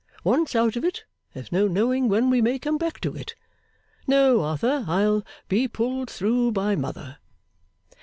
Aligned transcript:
Once 0.23 0.55
out 0.55 0.75
of 0.75 0.83
it, 0.83 1.05
there's 1.35 1.51
no 1.51 1.67
knowing 1.67 2.09
when 2.09 2.31
we 2.31 2.41
may 2.41 2.57
come 2.57 2.75
back 2.75 2.99
to 2.99 3.13
it. 3.15 3.35
No, 4.07 4.41
Arthur, 4.41 4.83
I'll 4.87 5.23
be 5.47 5.67
pulled 5.67 6.09
through 6.09 6.53
by 6.53 6.75
Mother. 6.75 7.19